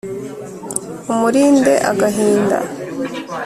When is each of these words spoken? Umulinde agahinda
Umulinde 1.11 1.73
agahinda 1.91 2.57